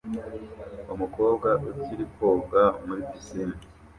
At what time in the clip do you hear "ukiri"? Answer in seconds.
1.71-2.05